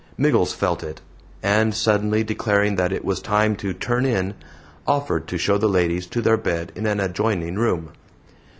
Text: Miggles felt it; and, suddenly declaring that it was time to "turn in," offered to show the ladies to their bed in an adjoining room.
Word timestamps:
Miggles 0.17 0.51
felt 0.51 0.81
it; 0.81 0.99
and, 1.43 1.75
suddenly 1.75 2.23
declaring 2.23 2.75
that 2.75 2.91
it 2.91 3.05
was 3.05 3.21
time 3.21 3.55
to 3.57 3.71
"turn 3.71 4.03
in," 4.03 4.33
offered 4.87 5.27
to 5.27 5.37
show 5.37 5.59
the 5.59 5.69
ladies 5.69 6.07
to 6.07 6.23
their 6.23 6.37
bed 6.37 6.71
in 6.75 6.87
an 6.87 6.99
adjoining 6.99 7.53
room. 7.53 7.91